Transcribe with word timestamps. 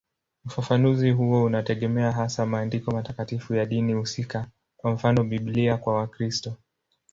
Ufafanuzi 0.45 1.11
huo 1.11 1.43
unategemea 1.43 2.11
hasa 2.11 2.45
maandiko 2.45 2.91
matakatifu 2.91 3.55
ya 3.55 3.65
dini 3.65 3.93
husika, 3.93 4.47
kwa 4.77 4.91
mfano 4.91 5.23
Biblia 5.23 5.77
kwa 5.77 5.93
Wakristo. 5.95 6.53